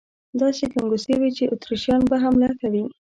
داسې 0.41 0.63
ګنګوسې 0.73 1.13
وې 1.19 1.29
چې 1.37 1.43
اتریشیان 1.53 2.01
به 2.09 2.15
حمله 2.23 2.49
کوي. 2.61 2.83